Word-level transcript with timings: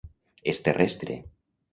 És 0.53 0.61
terrestre. 0.67 1.17